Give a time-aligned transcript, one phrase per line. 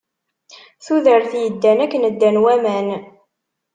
[0.85, 2.87] Tudert yeddan akken ddan waman.